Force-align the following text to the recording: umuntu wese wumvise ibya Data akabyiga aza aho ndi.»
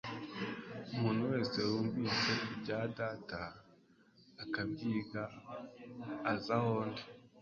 umuntu 0.95 1.23
wese 1.31 1.57
wumvise 1.69 2.31
ibya 2.53 2.79
Data 2.97 3.39
akabyiga 4.43 5.23
aza 6.31 6.55
aho 6.61 6.75
ndi.» 6.89 7.01